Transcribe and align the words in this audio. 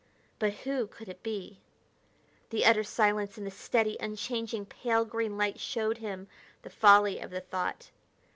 But 0.39 0.53
who 0.65 0.87
could 0.87 1.09
it 1.09 1.21
be? 1.21 1.59
The 2.49 2.65
utter 2.65 2.83
silence 2.83 3.37
and 3.37 3.45
the 3.45 3.51
steady, 3.51 3.97
unchanging, 3.99 4.65
pale 4.65 5.05
green 5.05 5.37
light 5.37 5.59
showed 5.59 5.99
him 5.99 6.27
the 6.63 6.71
folly 6.71 7.19
of 7.19 7.29
the 7.29 7.41
thought. 7.41 7.91